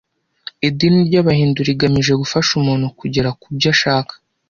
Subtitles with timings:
[0.67, 4.13] Idini ry’Abahindu rigamije gufasha umuntu kugera kubyo ashaka